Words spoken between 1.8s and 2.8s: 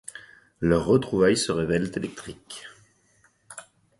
électriques...